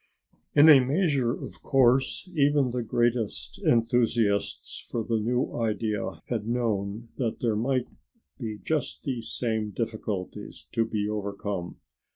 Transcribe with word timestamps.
In 0.55 0.67
a 0.67 0.79
measure 0.83 1.29
of 1.31 1.61
course 1.61 2.27
even 2.33 2.71
the 2.71 2.81
greatest 2.81 3.61
enthusiasts 3.63 4.83
for 4.89 5.03
the 5.03 5.19
new 5.19 5.55
idea 5.55 6.23
had 6.25 6.47
known 6.47 7.09
that 7.17 7.37
there 7.39 7.55
might 7.55 7.85
be 8.39 8.57
just 8.57 9.03
these 9.03 9.29
same 9.31 9.69
difficulties 9.69 10.65
to 10.71 10.85
be 10.85 11.07
overcome. 11.07 11.81